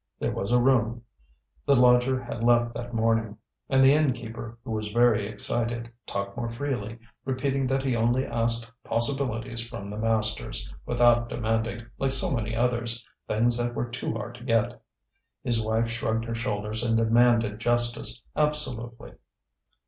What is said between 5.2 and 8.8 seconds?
excited, talked more freely, repeating that he only asked